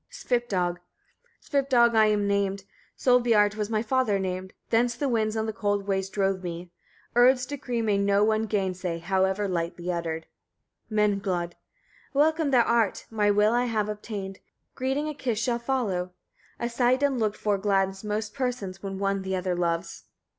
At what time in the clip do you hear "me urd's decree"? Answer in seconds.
6.43-7.83